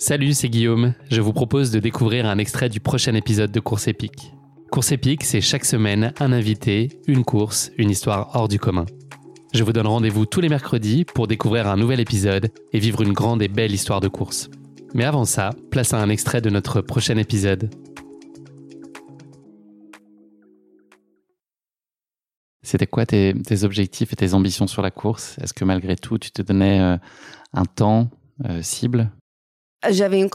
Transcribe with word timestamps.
Salut, 0.00 0.32
c'est 0.32 0.48
Guillaume. 0.48 0.94
Je 1.10 1.20
vous 1.20 1.32
propose 1.32 1.72
de 1.72 1.80
découvrir 1.80 2.24
un 2.26 2.38
extrait 2.38 2.68
du 2.68 2.78
prochain 2.78 3.14
épisode 3.14 3.50
de 3.50 3.58
Course 3.58 3.88
épique. 3.88 4.32
Course 4.70 4.92
épique, 4.92 5.24
c'est 5.24 5.40
chaque 5.40 5.64
semaine 5.64 6.12
un 6.20 6.30
invité, 6.30 7.00
une 7.08 7.24
course, 7.24 7.72
une 7.78 7.90
histoire 7.90 8.30
hors 8.36 8.46
du 8.46 8.60
commun. 8.60 8.86
Je 9.52 9.64
vous 9.64 9.72
donne 9.72 9.88
rendez-vous 9.88 10.24
tous 10.24 10.40
les 10.40 10.48
mercredis 10.48 11.04
pour 11.04 11.26
découvrir 11.26 11.66
un 11.66 11.76
nouvel 11.76 11.98
épisode 11.98 12.52
et 12.72 12.78
vivre 12.78 13.02
une 13.02 13.12
grande 13.12 13.42
et 13.42 13.48
belle 13.48 13.72
histoire 13.72 13.98
de 13.98 14.06
course. 14.06 14.50
Mais 14.94 15.02
avant 15.02 15.24
ça, 15.24 15.50
place 15.72 15.92
à 15.92 16.00
un 16.00 16.10
extrait 16.10 16.40
de 16.40 16.50
notre 16.50 16.80
prochain 16.80 17.16
épisode. 17.16 17.68
C'était 22.62 22.86
quoi 22.86 23.04
tes, 23.04 23.34
objectifs 23.64 24.12
et 24.12 24.16
tes 24.16 24.32
ambitions 24.34 24.68
sur 24.68 24.80
la 24.80 24.92
course? 24.92 25.36
Est-ce 25.40 25.54
que 25.54 25.64
malgré 25.64 25.96
tout, 25.96 26.18
tu 26.18 26.30
te 26.30 26.42
donnais 26.42 26.80
euh, 26.80 26.96
un 27.52 27.64
temps 27.64 28.10
euh, 28.48 28.62
cible? 28.62 29.10
J'avais 29.90 30.26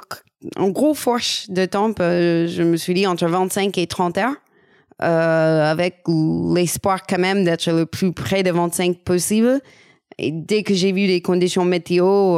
un, 0.55 0.69
gros 0.69 0.94
force 0.94 1.49
de 1.49 1.66
temps. 1.66 1.94
Euh, 1.99 2.47
je 2.47 2.63
me 2.63 2.77
suis 2.77 2.94
dit 2.94 3.08
entre 3.08 3.27
25 3.27 3.77
et 3.77 3.88
30 3.88 4.17
heures. 4.17 4.35
avec 5.00 6.02
l'espoir 6.08 7.03
quand 7.08 7.19
même 7.19 7.44
d'être 7.44 7.69
le 7.72 7.85
plus 7.85 8.13
près 8.13 8.44
de 8.44 8.52
25 8.52 9.03
possible. 9.03 9.59
Et 10.17 10.31
dès 10.31 10.63
que 10.63 10.73
j'ai 10.73 10.91
vu 10.91 11.08
les 11.08 11.22
conditions 11.22 11.66
météo, 11.66 12.38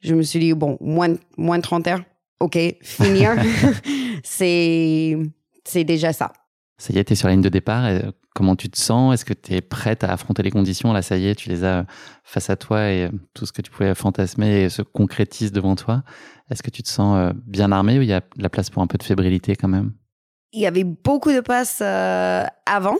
je 0.00 0.14
me 0.14 0.22
suis 0.22 0.40
dit, 0.40 0.52
bon, 0.54 0.78
moins, 0.80 1.14
moins 1.36 1.58
de 1.58 1.62
30 1.62 1.86
heures, 1.88 2.02
OK, 2.40 2.58
finir, 2.82 3.34
c'est, 4.24 5.16
c'est 5.64 5.84
déjà 5.84 6.12
ça. 6.12 6.32
Ça 6.80 6.94
y 6.94 6.98
est, 6.98 7.04
tu 7.04 7.12
es 7.12 7.16
sur 7.16 7.28
la 7.28 7.34
ligne 7.34 7.42
de 7.42 7.50
départ. 7.50 7.90
Comment 8.34 8.56
tu 8.56 8.70
te 8.70 8.78
sens? 8.78 9.12
Est-ce 9.12 9.26
que 9.26 9.34
tu 9.34 9.52
es 9.52 9.60
prête 9.60 10.02
à 10.02 10.14
affronter 10.14 10.42
les 10.42 10.50
conditions? 10.50 10.94
Là, 10.94 11.02
ça 11.02 11.18
y 11.18 11.28
est, 11.28 11.34
tu 11.34 11.50
les 11.50 11.62
as 11.62 11.84
face 12.24 12.48
à 12.48 12.56
toi 12.56 12.88
et 12.88 13.04
euh, 13.04 13.10
tout 13.34 13.44
ce 13.44 13.52
que 13.52 13.60
tu 13.60 13.70
pouvais 13.70 13.94
fantasmer 13.94 14.70
se 14.70 14.80
concrétise 14.80 15.52
devant 15.52 15.76
toi. 15.76 16.02
Est-ce 16.50 16.62
que 16.62 16.70
tu 16.70 16.82
te 16.82 16.88
sens 16.88 17.18
euh, 17.18 17.32
bien 17.46 17.70
armée 17.70 17.98
ou 17.98 18.02
il 18.02 18.08
y 18.08 18.14
a 18.14 18.22
la 18.38 18.48
place 18.48 18.70
pour 18.70 18.82
un 18.82 18.86
peu 18.86 18.96
de 18.96 19.02
fébrilité 19.02 19.56
quand 19.56 19.68
même? 19.68 19.92
Il 20.52 20.62
y 20.62 20.66
avait 20.66 20.84
beaucoup 20.84 21.32
de 21.32 21.40
place 21.40 21.80
euh, 21.82 22.44
avant, 22.64 22.96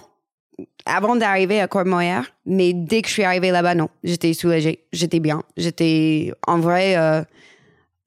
avant 0.85 1.17
d'arriver 1.17 1.59
à 1.59 1.67
Courmayeur, 1.67 2.27
mais 2.45 2.75
dès 2.75 3.01
que 3.01 3.09
je 3.09 3.15
suis 3.15 3.25
arrivée 3.25 3.51
là-bas, 3.51 3.75
non, 3.75 3.89
j'étais 4.05 4.35
soulagée, 4.35 4.85
j'étais 4.93 5.21
bien, 5.21 5.43
j'étais 5.57 6.35
en 6.47 6.59
vrai. 6.59 7.25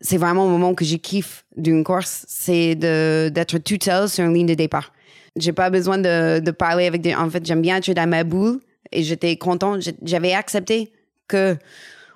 c'est 0.01 0.17
vraiment 0.17 0.45
le 0.45 0.51
moment 0.51 0.75
que 0.75 0.85
je 0.85 0.97
kiffe 0.97 1.45
d'une 1.57 1.83
course, 1.83 2.25
c'est 2.29 2.75
d'être 2.75 3.57
toute 3.57 3.83
seule 3.83 4.07
sur 4.07 4.23
une 4.23 4.35
ligne 4.35 4.45
de 4.45 4.53
départ 4.53 4.93
j'ai 5.35 5.53
pas 5.53 5.69
besoin 5.69 5.97
de, 5.97 6.39
de, 6.39 6.51
parler 6.51 6.85
avec 6.85 7.01
des. 7.01 7.15
En 7.15 7.29
fait, 7.29 7.45
j'aime 7.45 7.61
bien 7.61 7.77
être 7.77 7.91
dans 7.91 8.09
ma 8.09 8.23
boule 8.23 8.59
et 8.91 9.03
j'étais 9.03 9.35
contente. 9.35 9.81
J'avais 10.03 10.33
accepté 10.33 10.91
que 11.27 11.57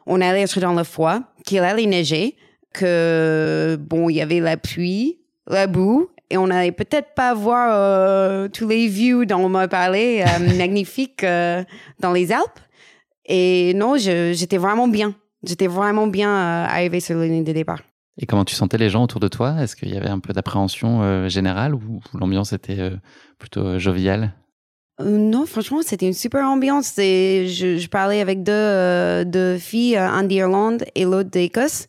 on 0.05 0.21
allait 0.21 0.41
être 0.41 0.59
dans 0.59 0.73
le 0.73 0.83
froid, 0.83 1.19
qu'il 1.45 1.59
allait 1.59 1.85
neiger, 1.85 2.35
que 2.73 3.77
bon, 3.79 4.09
il 4.09 4.15
y 4.15 4.21
avait 4.21 4.39
la 4.39 4.57
pluie, 4.57 5.19
la 5.47 5.67
boue 5.67 6.09
et 6.29 6.37
on 6.37 6.49
allait 6.49 6.71
peut-être 6.71 7.13
pas 7.15 7.33
voir 7.33 7.69
euh, 7.71 8.47
tous 8.49 8.67
les 8.67 8.87
views 8.87 9.25
dont 9.25 9.45
on 9.45 9.49
m'a 9.49 9.67
parlé, 9.67 10.23
euh, 10.25 10.57
magnifiques 10.57 11.23
euh, 11.23 11.63
dans 11.99 12.11
les 12.11 12.31
Alpes. 12.31 12.59
Et 13.25 13.73
non, 13.75 13.97
j'étais 13.97 14.57
vraiment 14.57 14.87
bien. 14.87 15.15
J'étais 15.43 15.67
vraiment 15.67 16.07
bien 16.07 16.33
arrivé 16.65 16.99
sur 16.99 17.17
la 17.17 17.27
ligne 17.27 17.43
de 17.43 17.51
départ. 17.51 17.81
Et 18.19 18.25
comment 18.25 18.45
tu 18.45 18.55
sentais 18.55 18.77
les 18.77 18.89
gens 18.89 19.03
autour 19.03 19.19
de 19.19 19.27
toi? 19.27 19.55
Est-ce 19.61 19.75
qu'il 19.75 19.93
y 19.93 19.97
avait 19.97 20.09
un 20.09 20.19
peu 20.19 20.33
d'appréhension 20.33 21.03
euh, 21.03 21.29
générale 21.29 21.75
ou, 21.75 22.01
l'ambiance 22.13 22.51
était 22.51 22.79
euh, 22.79 22.95
plutôt 23.37 23.61
euh, 23.61 23.79
joviale? 23.79 24.33
Non, 24.99 25.45
franchement, 25.45 25.81
c'était 25.83 26.07
une 26.07 26.13
super 26.13 26.45
ambiance. 26.45 26.93
Je, 26.97 27.87
parlais 27.87 28.19
avec 28.19 28.41
deux, 28.41 29.57
filles, 29.59 29.97
un 29.97 30.23
d'Irlande 30.23 30.85
et 30.95 31.03
l'autre 31.03 31.29
d'Écosse. 31.29 31.85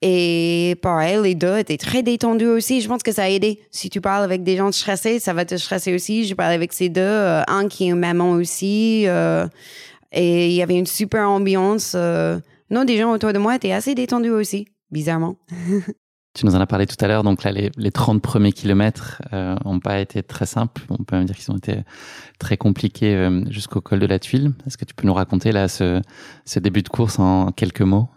Et 0.00 0.76
pareil, 0.80 1.18
les 1.20 1.34
deux 1.34 1.58
étaient 1.58 1.76
très 1.76 2.04
détendus 2.04 2.46
aussi. 2.46 2.80
Je 2.80 2.86
pense 2.86 3.02
que 3.02 3.10
ça 3.10 3.24
a 3.24 3.28
aidé. 3.28 3.58
Si 3.72 3.90
tu 3.90 4.00
parles 4.00 4.22
avec 4.22 4.44
des 4.44 4.56
gens 4.56 4.70
stressés, 4.70 5.18
ça 5.18 5.32
va 5.32 5.44
te 5.44 5.56
stresser 5.56 5.92
aussi. 5.92 6.24
Je 6.24 6.34
parlais 6.34 6.54
avec 6.54 6.72
ces 6.72 6.88
deux, 6.88 7.02
un 7.02 7.66
qui 7.68 7.86
est 7.86 7.88
une 7.88 7.98
maman 7.98 8.30
aussi. 8.30 9.06
et 10.12 10.46
il 10.46 10.52
y 10.52 10.62
avait 10.62 10.78
une 10.78 10.86
super 10.86 11.28
ambiance. 11.28 11.96
non, 12.70 12.84
des 12.84 12.96
gens 12.96 13.10
autour 13.10 13.32
de 13.32 13.38
moi 13.38 13.56
étaient 13.56 13.72
assez 13.72 13.96
détendus 13.96 14.30
aussi 14.30 14.68
bizarrement. 14.90 15.36
Tu 16.36 16.44
nous 16.44 16.54
en 16.54 16.60
as 16.60 16.66
parlé 16.66 16.84
tout 16.86 17.02
à 17.02 17.08
l'heure, 17.08 17.22
donc 17.22 17.44
là, 17.44 17.50
les, 17.50 17.70
les 17.78 17.90
30 17.90 18.20
premiers 18.20 18.52
kilomètres 18.52 19.22
n'ont 19.32 19.76
euh, 19.76 19.80
pas 19.82 20.00
été 20.00 20.22
très 20.22 20.44
simples. 20.44 20.82
On 20.90 21.02
peut 21.02 21.16
même 21.16 21.24
dire 21.24 21.34
qu'ils 21.34 21.50
ont 21.50 21.56
été 21.56 21.78
très 22.38 22.58
compliqués 22.58 23.14
euh, 23.14 23.42
jusqu'au 23.50 23.80
col 23.80 24.00
de 24.00 24.06
la 24.06 24.18
tuile. 24.18 24.52
Est-ce 24.66 24.76
que 24.76 24.84
tu 24.84 24.94
peux 24.94 25.06
nous 25.06 25.14
raconter 25.14 25.50
là 25.50 25.66
ce, 25.66 26.02
ce 26.44 26.58
début 26.58 26.82
de 26.82 26.90
course 26.90 27.18
en 27.18 27.52
quelques 27.52 27.80
mots? 27.80 28.10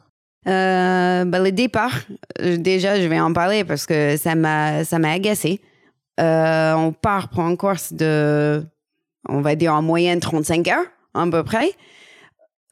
Euh, 0.47 1.23
bah, 1.23 1.39
Le 1.39 1.53
départ, 1.53 1.97
déjà, 2.57 2.99
je 2.99 3.07
vais 3.07 3.21
en 3.21 3.31
parler 3.31 3.63
parce 3.63 3.85
que 3.85 4.17
ça 4.17 4.35
m'a, 4.35 4.83
ça 4.83 4.99
m'a 4.99 5.11
agacé. 5.11 5.61
on 6.17 6.93
part 7.01 7.29
pour 7.29 7.43
une 7.43 7.55
course 7.55 7.93
de, 7.93 8.61
on 9.29 9.39
va 9.39 9.55
dire 9.55 9.73
en 9.73 9.81
moyenne 9.81 10.19
35 10.19 10.67
heures, 10.67 10.85
à 11.13 11.25
peu 11.31 11.43
près. 11.45 11.71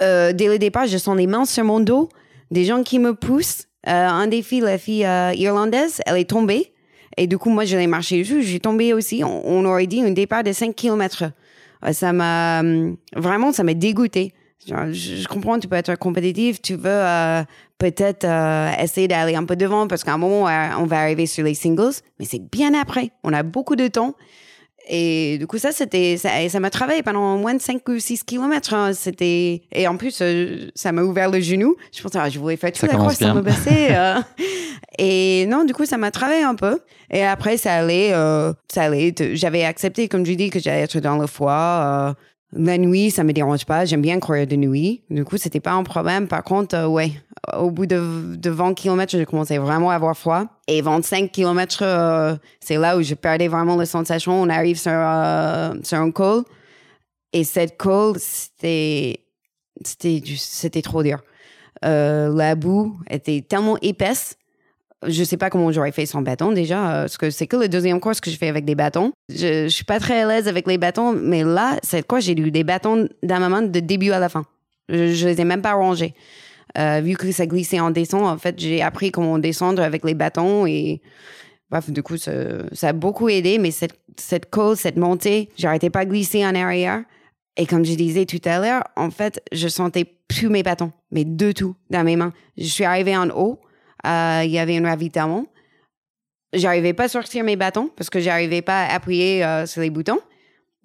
dès 0.01 0.47
le 0.49 0.57
départ, 0.59 0.87
je 0.87 0.97
sens 0.97 1.15
les 1.15 1.27
mains 1.27 1.45
sur 1.45 1.63
mon 1.63 1.79
dos, 1.79 2.09
des 2.51 2.65
gens 2.65 2.83
qui 2.83 2.99
me 2.99 3.13
poussent 3.13 3.67
un 3.91 4.27
des 4.27 4.41
filles, 4.41 4.61
la 4.61 4.77
fille 4.77 5.05
euh, 5.05 5.33
irlandaise, 5.35 6.01
elle 6.05 6.17
est 6.17 6.29
tombée. 6.29 6.71
Et 7.17 7.27
du 7.27 7.37
coup, 7.37 7.49
moi, 7.49 7.65
je 7.65 7.77
l'ai 7.77 7.87
marché 7.87 8.19
dessus. 8.19 8.43
J'ai 8.43 8.59
tombé 8.59 8.93
aussi. 8.93 9.23
On, 9.23 9.65
aurait 9.65 9.87
dit 9.87 10.01
un 10.01 10.11
départ 10.11 10.43
de 10.43 10.51
5 10.51 10.75
km. 10.75 11.23
Euh, 11.85 11.93
ça 11.93 12.13
m'a 12.13 12.61
vraiment, 13.15 13.51
ça 13.51 13.63
m'a 13.63 13.73
dégoûté. 13.73 14.33
Je, 14.65 15.27
comprends, 15.27 15.59
tu 15.59 15.67
peux 15.67 15.77
être 15.77 15.95
compétitif, 15.95 16.61
tu 16.61 16.73
veux 16.73 17.01
peut-être 17.77 18.25
essayer 18.81 19.07
d'aller 19.07 19.35
un 19.35 19.45
peu 19.45 19.55
devant 19.55 19.87
parce 19.87 20.03
qu'à 20.03 20.13
un 20.13 20.17
moment, 20.17 20.49
on 20.77 20.85
va 20.85 20.99
arriver 20.99 21.25
sur 21.25 21.45
les 21.45 21.53
singles, 21.53 21.93
mais 22.19 22.25
c'est 22.25 22.41
bien 22.51 22.73
après. 22.73 23.11
On 23.23 23.31
a 23.31 23.43
beaucoup 23.43 23.77
de 23.77 23.87
temps. 23.87 24.15
Et 24.89 25.37
du 25.37 25.47
coup, 25.47 25.57
ça, 25.57 25.71
c'était, 25.71 26.17
ça, 26.17 26.59
m'a 26.59 26.69
travaillé 26.69 27.03
pendant 27.03 27.37
moins 27.37 27.53
de 27.53 27.61
5 27.61 27.87
ou 27.89 27.99
6 27.99 28.23
kilomètres. 28.23 28.73
Hein. 28.73 28.93
C'était, 28.93 29.63
et 29.71 29.87
en 29.87 29.97
plus, 29.97 30.19
euh, 30.21 30.69
ça 30.75 30.91
m'a 30.91 31.03
ouvert 31.03 31.29
le 31.29 31.39
genou. 31.39 31.75
Je 31.95 32.01
pensais, 32.01 32.17
ah, 32.21 32.29
je 32.29 32.39
voulais 32.39 32.57
faire 32.57 32.71
toute 32.71 32.89
la 32.89 32.97
course 32.97 33.17
sans 33.17 33.35
me 33.35 33.41
baisser. 33.41 33.87
Euh. 33.91 34.19
et 34.97 35.45
non, 35.47 35.65
du 35.65 35.73
coup, 35.73 35.85
ça 35.85 35.97
m'a 35.97 36.11
travaillé 36.11 36.43
un 36.43 36.55
peu. 36.55 36.79
Et 37.11 37.23
après, 37.23 37.57
ça 37.57 37.73
allait, 37.73 38.13
euh, 38.13 38.53
ça 38.67 38.83
allait. 38.83 39.13
J'avais 39.33 39.63
accepté, 39.63 40.07
comme 40.07 40.25
je 40.25 40.33
dis, 40.33 40.49
que 40.49 40.59
j'allais 40.59 40.81
être 40.81 40.99
dans 40.99 41.17
le 41.17 41.27
foie. 41.27 42.15
La 42.53 42.77
nuit, 42.77 43.11
ça 43.11 43.23
me 43.23 43.33
dérange 43.33 43.65
pas. 43.65 43.85
J'aime 43.85 44.01
bien 44.01 44.19
courir 44.19 44.47
de 44.47 44.55
nuit. 44.55 45.03
Du 45.09 45.25
coup, 45.25 45.37
c'était 45.37 45.59
pas 45.59 45.73
un 45.73 45.83
problème. 45.83 46.27
Par 46.27 46.43
contre, 46.43 46.85
ouais, 46.87 47.11
au 47.57 47.71
bout 47.71 47.85
de, 47.85 48.35
de 48.35 48.49
20 48.49 48.73
km, 48.73 49.11
j'ai 49.11 49.25
commencé 49.25 49.57
vraiment 49.57 49.91
à 49.91 49.95
avoir 49.95 50.17
froid. 50.17 50.45
Et 50.67 50.81
25 50.81 51.31
km, 51.31 51.79
euh, 51.81 52.35
c'est 52.59 52.77
là 52.77 52.97
où 52.97 53.01
je 53.01 53.13
perdais 53.15 53.47
vraiment 53.47 53.75
la 53.75 53.85
sensation. 53.85 54.41
On 54.41 54.49
arrive 54.49 54.77
sur, 54.77 54.91
euh, 54.93 55.73
sur 55.83 55.97
un 55.97 56.11
col. 56.11 56.43
Et 57.33 57.43
cette 57.43 57.77
col, 57.77 58.15
c'était, 58.17 59.25
c'était, 59.83 60.23
c'était 60.37 60.81
trop 60.81 61.03
dur. 61.03 61.21
Euh, 61.85 62.33
la 62.33 62.55
boue 62.55 62.97
était 63.09 63.41
tellement 63.47 63.77
épaisse. 63.81 64.37
Je 65.05 65.23
sais 65.23 65.37
pas 65.37 65.49
comment 65.49 65.71
j'aurais 65.71 65.91
fait 65.91 66.05
sans 66.07 66.21
bâton 66.21 66.51
déjà, 66.51 66.75
parce 67.01 67.17
que 67.17 67.29
c'est 67.29 67.45
que 67.45 67.55
le 67.55 67.69
deuxième 67.69 67.99
course 67.99 68.19
que 68.19 68.31
je 68.31 68.37
fais 68.37 68.47
avec 68.47 68.65
des 68.65 68.73
bâtons. 68.75 69.11
Je, 69.29 69.63
je 69.63 69.67
suis 69.67 69.83
pas 69.83 69.99
très 69.99 70.21
à 70.21 70.27
l'aise 70.27 70.47
avec 70.47 70.65
les 70.67 70.77
bâtons, 70.77 71.13
mais 71.13 71.43
là, 71.43 71.77
cette 71.83 72.07
course, 72.07 72.25
j'ai 72.25 72.39
eu 72.39 72.51
des 72.51 72.63
bâtons 72.63 73.07
ma 73.23 73.49
main 73.49 73.61
de 73.61 73.79
début 73.79 74.11
à 74.11 74.19
la 74.19 74.29
fin. 74.29 74.45
Je, 74.89 75.13
je 75.13 75.27
les 75.27 75.39
ai 75.41 75.43
même 75.43 75.61
pas 75.61 75.73
rangés. 75.73 76.15
Euh, 76.77 77.01
vu 77.01 77.15
que 77.15 77.31
ça 77.31 77.45
glissait 77.47 77.79
en 77.79 77.91
descente, 77.91 78.25
en 78.25 78.37
fait, 78.37 78.59
j'ai 78.59 78.81
appris 78.81 79.11
comment 79.11 79.39
descendre 79.39 79.81
avec 79.81 80.03
les 80.03 80.13
bâtons 80.13 80.65
et 80.65 81.01
bref, 81.71 81.89
du 81.89 82.03
coup, 82.03 82.17
ça, 82.17 82.31
a 82.81 82.93
beaucoup 82.93 83.29
aidé. 83.29 83.57
Mais 83.57 83.71
cette, 83.71 83.99
cette 84.17 84.49
côte, 84.49 84.77
cette 84.77 84.97
montée, 84.97 85.49
j'arrêtais 85.57 85.89
pas 85.89 86.05
de 86.05 86.11
glisser 86.11 86.45
en 86.45 86.55
arrière. 86.55 87.03
Et 87.55 87.65
comme 87.65 87.83
je 87.83 87.95
disais 87.95 88.25
tout 88.25 88.41
à 88.45 88.59
l'heure, 88.59 88.83
en 88.95 89.09
fait, 89.09 89.41
je 89.51 89.67
sentais 89.67 90.05
plus 90.27 90.49
mes 90.49 90.61
bâtons, 90.61 90.91
mais 91.11 91.25
de 91.25 91.51
tout 91.51 91.75
dans 91.89 92.03
mes 92.03 92.15
mains. 92.15 92.33
Je 92.57 92.65
suis 92.65 92.83
arrivée 92.83 93.17
en 93.17 93.29
haut, 93.29 93.59
euh, 94.07 94.43
il 94.45 94.51
y 94.51 94.59
avait 94.59 94.77
un 94.77 94.83
ravitaillement. 94.83 95.45
J'arrivais 96.53 96.93
pas 96.93 97.03
à 97.05 97.09
sortir 97.09 97.43
mes 97.43 97.55
bâtons 97.55 97.89
parce 97.95 98.09
que 98.09 98.19
j'arrivais 98.19 98.61
pas 98.61 98.83
à 98.85 98.95
appuyer 98.95 99.43
euh, 99.43 99.65
sur 99.65 99.81
les 99.81 99.89
boutons. 99.89 100.19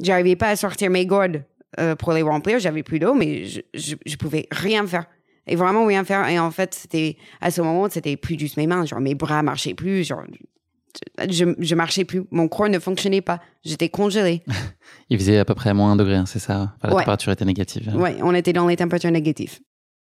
J'arrivais 0.00 0.36
pas 0.36 0.48
à 0.48 0.56
sortir 0.56 0.90
mes 0.90 1.06
gourdes 1.06 1.44
euh, 1.78 1.94
pour 1.94 2.12
les 2.12 2.22
remplir. 2.22 2.58
J'avais 2.58 2.82
plus 2.82 2.98
d'eau, 2.98 3.14
mais 3.14 3.44
je, 3.44 3.60
je, 3.74 3.94
je 4.04 4.16
pouvais 4.16 4.46
rien 4.50 4.86
faire. 4.86 5.06
Et 5.46 5.56
vraiment 5.56 5.86
rien 5.86 6.04
faire. 6.04 6.28
Et 6.28 6.38
en 6.38 6.50
fait, 6.50 6.74
c'était, 6.74 7.16
à 7.40 7.50
ce 7.50 7.60
moment, 7.62 7.88
c'était 7.88 8.16
plus 8.16 8.38
juste 8.38 8.56
mes 8.56 8.66
mains. 8.66 8.84
Genre, 8.84 9.00
mes 9.00 9.14
bras 9.14 9.42
marchaient 9.42 9.74
plus. 9.74 10.04
Genre, 10.04 10.22
je, 11.30 11.44
je 11.58 11.74
marchais 11.74 12.04
plus. 12.04 12.22
Mon 12.32 12.48
corps 12.48 12.68
ne 12.68 12.78
fonctionnait 12.80 13.20
pas. 13.22 13.40
J'étais 13.64 13.88
congelée. 13.88 14.42
Il 15.10 15.18
faisait 15.18 15.38
à 15.38 15.44
peu 15.44 15.54
près 15.54 15.72
moins 15.74 15.92
1 15.92 15.96
degré, 15.96 16.14
hein, 16.16 16.26
c'est 16.26 16.38
ça? 16.40 16.74
Enfin, 16.76 16.88
La 16.88 16.94
Ouais. 16.94 17.02
température 17.02 17.32
était 17.32 17.44
négative. 17.44 17.90
Oui, 17.94 18.10
on 18.20 18.34
était 18.34 18.52
dans 18.52 18.66
les 18.66 18.76
températures 18.76 19.10
négatives. 19.12 19.58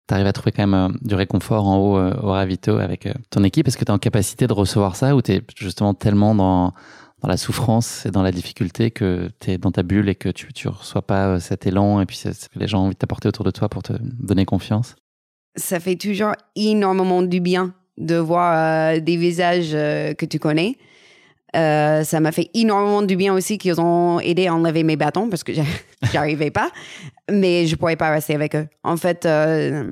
Tu 0.08 0.14
arrives 0.14 0.28
à 0.28 0.34
trouver 0.34 0.52
quand 0.54 0.66
même 0.66 0.74
euh, 0.92 0.98
du 1.02 1.16
réconfort 1.16 1.68
en 1.68 1.78
haut 1.78 1.98
euh, 1.98 2.14
au 2.22 2.28
ravito 2.32 2.78
avec 2.78 3.06
euh, 3.08 3.14
ton 3.30 3.44
équipe. 3.44 3.68
Est-ce 3.68 3.78
que 3.78 3.84
tu 3.84 3.92
es 3.92 3.94
en 3.94 3.98
capacité 4.00 4.48
de 4.48 4.54
recevoir 4.54 4.96
ça 4.96 5.16
ou 5.16 5.22
tu 5.22 5.34
es 5.34 5.42
justement 5.58 5.94
tellement 5.94 6.34
dans, 6.34 6.74
dans 7.22 7.28
la 7.28 7.36
souffrance 7.38 8.06
et 8.06 8.12
dans 8.12 8.22
la 8.24 8.32
difficulté 8.32 8.90
que 8.92 9.30
tu 9.42 9.52
es 9.52 9.58
dans 9.58 9.72
ta 9.72 9.84
bulle 9.84 10.08
et 10.08 10.16
que 10.16 10.30
tu 10.30 10.48
ne 10.66 10.72
reçois 10.72 11.02
pas 11.02 11.40
cet 11.42 11.68
élan 11.68 12.00
et 12.00 12.06
puis 12.06 12.16
c'est 12.16 12.32
que 12.32 12.58
les 12.60 12.68
gens 12.68 12.80
ont 12.80 12.86
envie 12.86 12.94
de 12.96 13.00
t'apporter 13.00 13.28
autour 13.28 13.44
de 13.44 13.52
toi 13.52 13.68
pour 13.68 13.84
te 13.84 13.94
donner 14.02 14.46
confiance? 14.46 14.96
Ça 15.58 15.80
fait 15.80 15.96
toujours 15.96 16.34
énormément 16.56 17.22
du 17.22 17.40
bien 17.42 17.74
de 17.98 18.16
voir 18.16 19.02
des 19.02 19.18
visages 19.18 19.72
que 19.72 20.26
tu 20.26 20.38
connais. 20.40 20.78
Ça 21.54 22.20
m'a 22.20 22.32
fait 22.32 22.50
énormément 22.54 23.02
du 23.02 23.16
bien 23.16 23.34
aussi 23.34 23.58
qu'ils 23.58 23.82
ont 23.82 24.20
aidé 24.20 24.48
à 24.48 24.54
enlever 24.54 24.84
mes 24.84 24.96
bâtons 24.96 25.30
parce 25.30 25.44
que 25.44 25.54
j'a- 25.54 25.64
j'arrivais 26.14 26.52
pas, 26.52 26.70
mais 27.32 27.68
je 27.68 27.76
pourrais 27.76 27.96
pas 27.96 28.10
rester 28.10 28.36
avec 28.36 28.56
eux. 28.56 28.68
En 28.84 28.98
fait, 28.98 29.26
euh, 29.26 29.90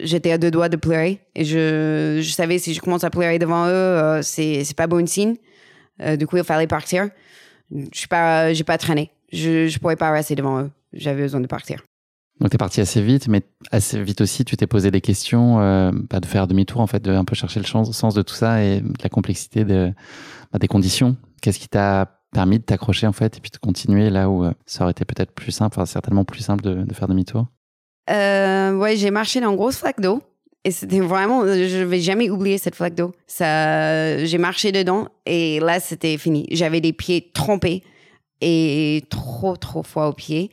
j'étais 0.00 0.32
à 0.32 0.38
deux 0.38 0.50
doigts 0.50 0.68
de 0.68 0.76
pleurer 0.76 1.20
et 1.34 1.44
je, 1.44 2.20
je 2.22 2.30
savais 2.30 2.58
si 2.58 2.74
je 2.74 2.80
commence 2.80 3.04
à 3.04 3.10
pleurer 3.10 3.38
devant 3.38 3.66
eux, 3.66 3.72
euh, 3.72 4.22
c'est 4.22 4.64
c'est 4.64 4.76
pas 4.76 4.86
bon 4.86 5.06
signe. 5.06 5.36
Euh, 6.00 6.16
du 6.16 6.26
coup, 6.26 6.36
il 6.36 6.44
fallait 6.44 6.66
partir. 6.66 7.08
Je 7.70 7.98
suis 7.98 8.08
pas, 8.08 8.52
j'ai 8.52 8.64
pas 8.64 8.78
traîné. 8.78 9.10
Je 9.32 9.68
je 9.68 9.78
pourrais 9.78 9.96
pas 9.96 10.10
rester 10.10 10.34
devant 10.34 10.62
eux. 10.62 10.70
J'avais 10.92 11.22
besoin 11.22 11.40
de 11.40 11.46
partir. 11.46 11.82
Donc 12.40 12.50
tu 12.50 12.54
es 12.54 12.58
parti 12.58 12.80
assez 12.80 13.02
vite, 13.02 13.26
mais 13.26 13.42
assez 13.72 14.00
vite 14.00 14.20
aussi, 14.20 14.44
tu 14.44 14.56
t'es 14.56 14.68
posé 14.68 14.92
des 14.92 15.00
questions, 15.00 15.60
euh, 15.60 15.90
bah, 15.92 16.20
de 16.20 16.26
faire 16.26 16.46
demi-tour 16.46 16.80
en 16.80 16.86
fait, 16.86 17.02
de 17.02 17.10
un 17.10 17.24
peu 17.24 17.34
chercher 17.34 17.58
le 17.58 17.66
sens 17.66 18.14
de 18.14 18.22
tout 18.22 18.34
ça 18.34 18.62
et 18.62 18.80
de 18.80 18.92
la 19.02 19.08
complexité 19.08 19.64
bah, 19.64 20.58
des 20.60 20.68
conditions. 20.68 21.16
Qu'est-ce 21.42 21.58
qui 21.58 21.68
t'a 21.68 22.17
permis 22.32 22.58
de 22.58 22.64
t'accrocher 22.64 23.06
en 23.06 23.12
fait 23.12 23.36
et 23.36 23.40
puis 23.40 23.50
de 23.50 23.56
continuer 23.58 24.10
là 24.10 24.28
où 24.28 24.44
euh, 24.44 24.52
ça 24.66 24.84
aurait 24.84 24.92
été 24.92 25.04
peut-être 25.04 25.32
plus 25.32 25.52
simple, 25.52 25.74
enfin 25.78 25.86
certainement 25.86 26.24
plus 26.24 26.40
simple 26.40 26.62
de, 26.62 26.94
faire 26.94 27.08
demi-tour 27.08 27.46
Euh, 28.10 28.74
ouais, 28.74 28.96
j'ai 28.96 29.10
marché 29.10 29.40
dans 29.40 29.50
une 29.50 29.56
grosse 29.56 29.76
flaque 29.76 30.00
d'eau. 30.00 30.22
Et 30.64 30.70
c'était 30.70 31.00
vraiment, 31.00 31.46
je 31.46 31.84
vais 31.84 32.00
jamais 32.00 32.28
oublier 32.30 32.58
cette 32.58 32.74
flaque 32.74 32.94
d'eau. 32.94 33.14
Ça, 33.26 34.22
j'ai 34.24 34.38
marché 34.38 34.72
dedans 34.72 35.08
et 35.24 35.60
là, 35.60 35.80
c'était 35.80 36.18
fini. 36.18 36.46
J'avais 36.50 36.80
des 36.80 36.92
pieds 36.92 37.30
trempés 37.32 37.82
et 38.40 39.04
trop, 39.08 39.56
trop 39.56 39.82
froid 39.82 40.06
aux 40.08 40.12
pieds. 40.12 40.50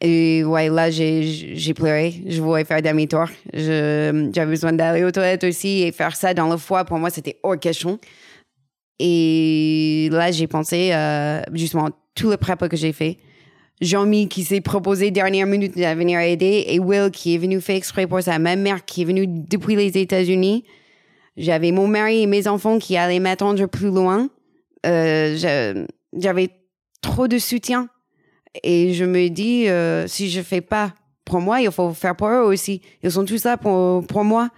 Et 0.00 0.44
ouais, 0.44 0.68
là, 0.68 0.90
j'ai, 0.90 1.74
pleuré. 1.74 2.22
Je 2.26 2.42
voulais 2.42 2.64
faire 2.64 2.82
demi-tour. 2.82 3.26
J'avais 3.54 4.46
besoin 4.46 4.72
d'aller 4.74 5.04
aux 5.04 5.10
toilettes 5.10 5.44
aussi 5.44 5.82
et 5.82 5.92
faire 5.92 6.14
ça 6.14 6.34
dans 6.34 6.48
le 6.48 6.58
froid. 6.58 6.84
Pour 6.84 6.98
moi, 6.98 7.08
c'était 7.08 7.38
hors 7.42 7.58
question. 7.58 7.98
Et 8.98 10.08
là, 10.10 10.30
j'ai 10.30 10.46
pensé, 10.46 10.90
euh, 10.92 11.42
justement, 11.52 11.90
tout 12.14 12.30
le 12.30 12.36
prep 12.36 12.68
que 12.68 12.76
j'ai 12.76 12.92
fait. 12.92 13.18
Jean-Mi 13.80 14.28
qui 14.28 14.42
s'est 14.42 14.62
proposé 14.62 15.10
dernière 15.10 15.46
minute 15.46 15.76
de 15.76 15.94
venir 15.94 16.18
aider 16.20 16.64
et 16.68 16.78
Will 16.78 17.10
qui 17.10 17.34
est 17.34 17.38
venu 17.38 17.60
faire 17.60 17.76
exprès 17.76 18.06
pour 18.06 18.22
ça. 18.22 18.38
Ma 18.38 18.56
mère 18.56 18.84
qui 18.84 19.02
est 19.02 19.04
venue 19.04 19.26
depuis 19.26 19.76
les 19.76 19.98
États-Unis. 19.98 20.64
J'avais 21.36 21.72
mon 21.72 21.86
mari 21.86 22.22
et 22.22 22.26
mes 22.26 22.48
enfants 22.48 22.78
qui 22.78 22.96
allaient 22.96 23.20
m'attendre 23.20 23.66
plus 23.66 23.88
loin. 23.88 24.30
Euh, 24.86 25.86
j'avais 26.16 26.50
trop 27.02 27.28
de 27.28 27.38
soutien. 27.38 27.90
Et 28.62 28.94
je 28.94 29.04
me 29.04 29.28
dis, 29.28 29.68
euh, 29.68 30.06
si 30.06 30.30
je 30.30 30.40
fais 30.40 30.62
pas 30.62 30.94
pour 31.26 31.40
moi, 31.40 31.60
il 31.60 31.70
faut 31.70 31.92
faire 31.92 32.16
pour 32.16 32.28
eux 32.28 32.40
aussi. 32.40 32.80
Ils 33.02 33.10
sont 33.10 33.26
tous 33.26 33.44
là 33.44 33.58
pour, 33.58 34.06
pour 34.06 34.24
moi. 34.24 34.48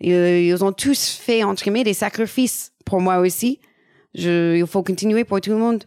Ils, 0.00 0.12
ils 0.12 0.64
ont 0.64 0.72
tous 0.72 1.10
fait, 1.10 1.44
entre 1.44 1.62
guillemets, 1.62 1.84
des 1.84 1.94
sacrifices 1.94 2.72
pour 2.84 3.00
moi 3.00 3.18
aussi. 3.18 3.60
Je, 4.16 4.56
il 4.56 4.66
faut 4.66 4.82
continuer 4.82 5.24
pour 5.24 5.40
tout 5.40 5.50
le 5.50 5.58
monde. 5.58 5.84